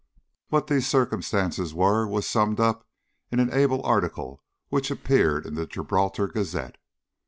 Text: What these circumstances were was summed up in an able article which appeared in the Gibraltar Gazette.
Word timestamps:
What 0.47 0.65
these 0.65 0.87
circumstances 0.87 1.75
were 1.75 2.07
was 2.07 2.27
summed 2.27 2.59
up 2.59 2.87
in 3.31 3.39
an 3.39 3.53
able 3.53 3.85
article 3.85 4.41
which 4.69 4.89
appeared 4.89 5.45
in 5.45 5.53
the 5.53 5.67
Gibraltar 5.67 6.27
Gazette. 6.27 6.77